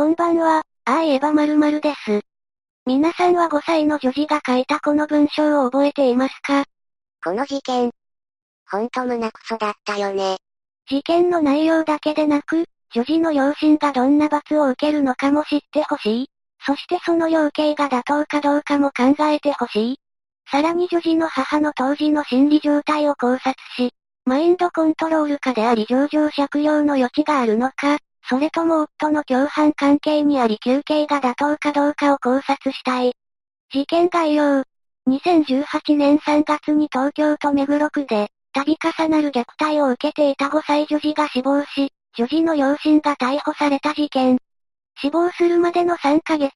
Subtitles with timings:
[0.00, 2.22] こんばんは、ああ言えば〇〇です。
[2.86, 6.64] 皆さんは5歳の女児が書いたこの文章を覚えていますか？
[7.22, 7.90] この事件。
[8.70, 10.38] ほんと胸クソだったよね。
[10.88, 16.26] 事件の内容だけでなく、女児の両親がどんな罰を受けるのかも知ってほしい。
[16.64, 19.96] そしてその量刑が妥当かどうかも考えてほしい。
[20.50, 23.92] さらに女児の母の当時の心理状態を考察し、
[24.24, 27.98] マインドコントロール下であり上場借用の余地があるのか、
[28.30, 33.14] それとも夫の共犯関係にあり休憩が妥当かどうかを考察したい。
[33.72, 34.62] 事件概要。
[35.08, 44.38] 2018年3月に東京都目黒区で、度重なる虐待を受けていた5歳女児が死亡し、女児の両親が逮捕された事件。
[45.00, 46.52] 死亡するまでの3ヶ月。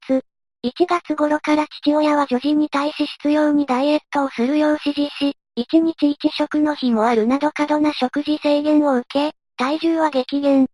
[0.65, 10.68] 1月頃から父親は女児に対し必要にダイエットをするよう指示し、1日1食の日もあるなど過度な食事制限を受け、体重は激減。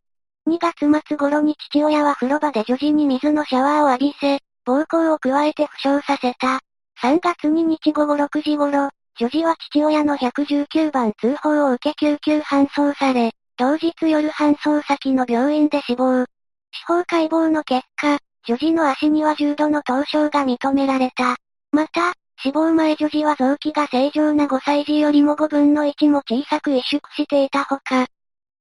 [0.50, 6.58] 2月末頃に父親は風呂場で女児に水のシャワーを浴びせ、暴行を加えて負傷させた。
[7.00, 16.24] 3月2日午後6時頃、女児は父親の119番通報を受け救急搬送され、同日夜搬送先の病院で死亡。
[16.24, 21.36] 司法解剖の結果、女児の足には重度の凍傷が認められた。
[21.70, 28.08] また、死亡前女児は臓器が正常な5歳児よりも5分の1も小さく萎縮していたほか、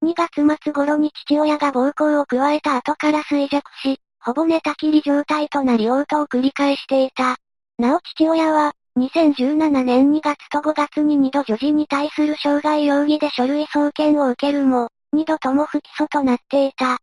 [0.01, 7.37] 2月末頃に父親が暴行を加えた後から衰弱し、ほぼ寝たきり状態となり嘔吐を繰り返していた。
[7.77, 16.97] なお父親は、2017年2月と5月に2度女児に対する傷害容疑で書類送検を受けるも、2度とも不起訴となっていた。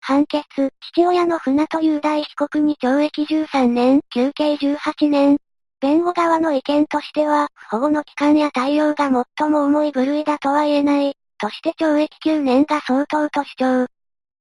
[0.00, 0.46] 判決、
[0.92, 5.38] 父親の船戸雄大被告に懲役13年、休刑18年。
[5.80, 11.16] 弁護側の意見としては、保護の期間や対応が最も重い部類だとは言えない。
[11.38, 13.86] として懲役9年が相当と主張。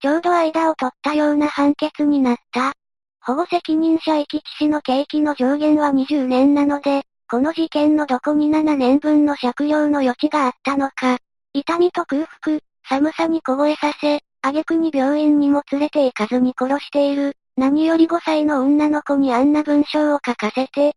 [0.02, 2.74] ちょうど間を取ったような判決になった。
[3.22, 11.18] 保護責任者遺棄致死の刑期の上限は20年なので、この事件のどこに7年分の借用の余地があったのか。
[11.54, 17.36] 痛みと空腹、寒さに凍えさせ、挙句に病院にも連れて行かずに殺している。
[17.58, 20.94] 何より5歳の女の子にあんな文章を書かせて。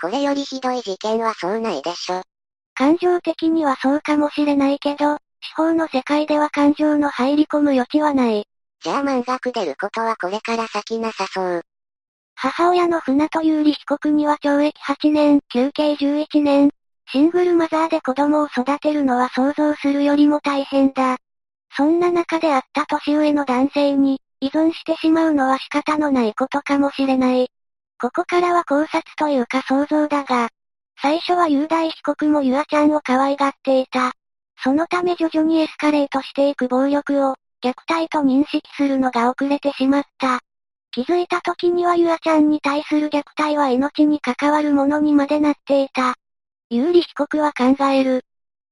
[0.00, 2.22] これよりひどい事件はそうないでしょ。
[2.74, 8.46] 感情的にはそうかもしれないけど、司法の世界では感情の入り込む余地はない。
[8.82, 11.62] じゃあ満額出ることはこれから先なさそう。
[12.34, 16.70] 母親の船戸有利被告には懲役8年、休刑11年。
[17.10, 21.18] シングルマザーで子供を育てるのは想像するよりも大変だ。
[21.76, 27.50] そんな中であった年上の男性に、依存してしまうのは仕方のないことかもしれない。
[28.00, 30.48] ここからは考察というか想像だが、
[31.00, 34.12] 最初は雄大被告もゆあちゃんを可愛がっていた。
[34.62, 40.40] そのため徐々にエスカレートしていく暴力を、虐待と認識するのが遅れてしまった。
[40.90, 46.14] 気づいた時にはゆあちゃんに対する虐待は命に関わるものにまでなっていた。
[46.70, 48.22] 有利被告は考える。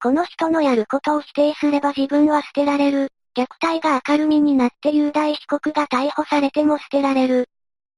[0.01, 3.09] この人のやることを否定すれば自分は捨てられる。
[3.37, 7.49] 虐待が明るみになって雄大被告が逮捕されても捨てられる。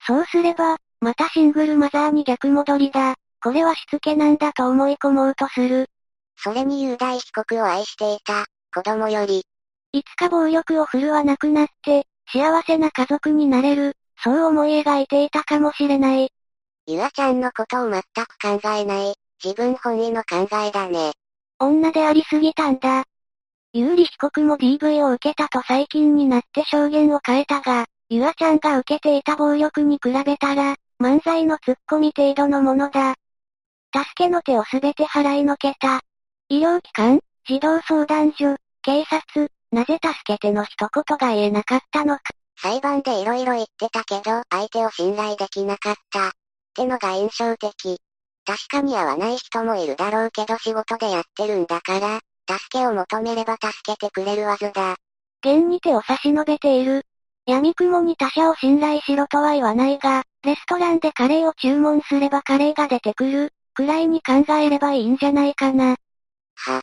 [0.07, 3.17] そうすれば、またシングルマザーに逆戻りだ。
[3.43, 5.89] これはしつけなんだと思い込もうとする。
[6.37, 9.45] それに雄大被告を愛していた、子供より。
[9.93, 16.31] いつか暴力を振るわなくなって、幸せな家族になれる、そう思い描いていたかもしれない。
[16.87, 21.13] ゆあちゃんのことを全く考えない、自分本位の考えだね。
[21.59, 23.05] 女でありすぎたんだ。
[23.73, 33.15] 有利被告も DV を受けたと最近になって証言を変えたが、ゆあちゃんが受けていた暴力に比べたら、漫才のツッコミ程度のものだ。
[33.95, 36.01] 助けの手をすべて払いのけた。
[36.51, 42.23] 医療機関、児童相談所、警察、なぜ助けての一言が言えなかったのか。
[42.61, 46.29] 裁判で色々言ってたけど、相手を信頼できなかった。
[46.29, 46.31] っ
[46.75, 47.99] てのが印象的。
[48.45, 54.97] 確かに合わない人もいるだろうけど仕事でやってるんだから、助けを求めれば助けてくれるはずだ。
[55.41, 57.07] 現に手を差し伸べている。
[57.47, 65.97] 闇雲に他者を信頼しろとは言わないが、レストランでカレーを注文すればカレーが出てくる、くらいに考えればいいんじゃないかな。
[66.55, 66.83] は。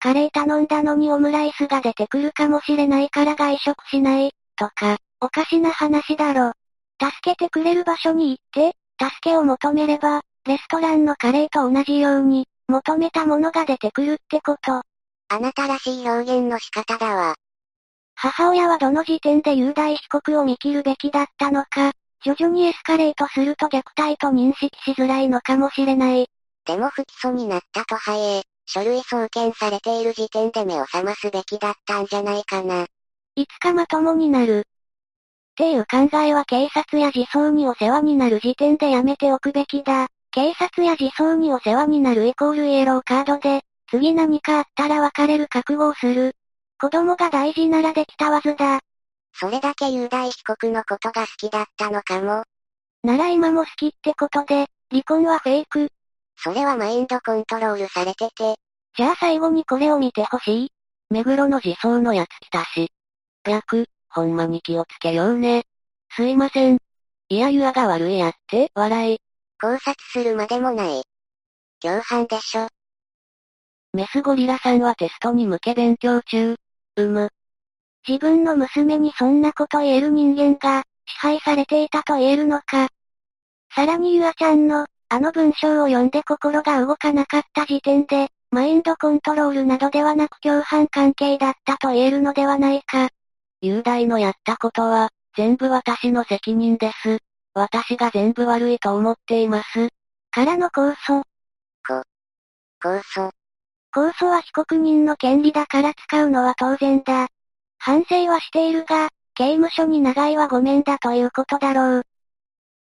[0.00, 6.52] カレー頼んだのにオムライスが出てくるかもしれないから外食しない、とか、おかしな話だろ。
[7.00, 14.82] 助けてくれる場所に行って、助けを求めれば、レストランのカレーと同じように、求めたものが出てくるってこと。
[15.28, 17.34] あなたらしい表現の仕方だわ。
[18.14, 21.92] 母親はどの時点で雄大被告を見切るべきだったのか、
[22.22, 26.28] 徐々にエスカレートすると虐待と認識しづらいのかもしれない。
[26.64, 32.86] でも不起訴になったとはいえ、書類送検されている時点で目を覚ますべきだったんじゃないかな。
[33.36, 34.60] いつかまともになる。
[34.60, 34.62] っ
[35.56, 40.08] ていう考えは警察や児相にお世話になる時点でやめておくべきだ。
[40.32, 46.34] 警察や児相にお世話になるイコールイエローカードで、次何かあったら別れる覚悟をする。
[46.80, 48.80] 子供が大事ならできたわずだ。
[49.32, 52.42] それだけ雄大被告のことが好きだったのかも。
[53.04, 55.88] なら今も好きってことで、離婚はフェイク。
[56.44, 58.56] それはマインドコントロールされてて。
[58.98, 60.72] じゃあ最後にこれを見てほしい。
[61.08, 62.92] 目黒の自走のやつ来たし。
[63.46, 65.64] 白、ほんまに気をつけようね。
[66.14, 66.78] すいません。
[67.30, 69.18] いやゆあが悪いやって、笑い。
[69.58, 71.02] 考察するまでもない。
[71.80, 72.68] 共犯でしょ。
[73.94, 76.56] メスゴリラさんはテストに向け勉強中。
[76.96, 77.30] うむ。
[78.06, 82.88] 自分の娘にそんなこと言える人間が、支配されていたと言えるのか。
[83.74, 93.10] さらにゆあちゃんの、あの文章を読んで心が動かなかった時点で、マインドコントロールなどではなく共犯関係だったと言えるのではないか。
[93.60, 97.20] 雄大のやったことは、全部私の責任です。
[97.54, 99.88] 私が全部悪いと思っています。
[100.32, 101.22] からの控訴。
[101.86, 102.02] こ、
[102.82, 103.30] 控訴。
[103.94, 107.28] 控訴は被告人の権利だから使うのは当然だ。
[107.78, 112.02] 反省はしているが、刑務所に長いはごめんだということだろう。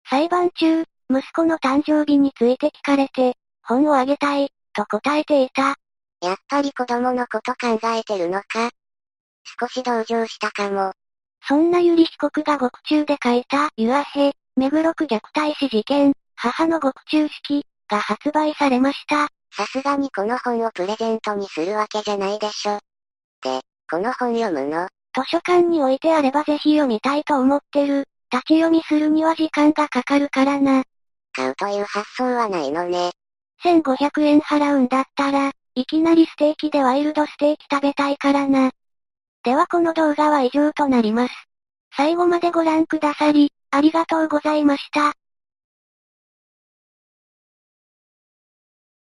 [0.09, 0.85] 裁判中、
[1.17, 5.77] 息子の誕生日について聞かれて、本をあげたい、と答えていた。
[6.21, 8.71] やっぱり子供のこと考えてるのか？
[9.61, 10.93] 少し同情したかも。
[11.47, 19.29] そんなゆり被告が獄中で書いた、ゆあへ、目黒区虐待死事件、母の獄中式、が発売されました。
[19.55, 22.79] さすがにこの本をプレゼントにするわけじゃないでしょ。
[23.43, 23.61] で、
[23.91, 24.87] この本読むの？
[25.15, 28.05] 図書館に置いてあればぜひ読みたいと思ってる。
[28.33, 30.85] 立ち読みするには時間がかかるからな。
[31.33, 33.11] 買うという発想はないのね。
[33.65, 38.73] 1500円払うんだったら、いきなりステーキでワイルドステーキ食べたいからな。
[39.45, 41.35] ではこの動画は以上となります。
[41.97, 45.15] 最後までご覧くださり、ありがとうございました。